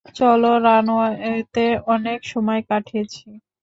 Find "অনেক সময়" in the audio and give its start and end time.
1.87-2.61